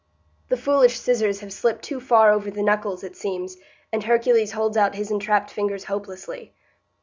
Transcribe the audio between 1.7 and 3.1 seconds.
too far over the knuckles,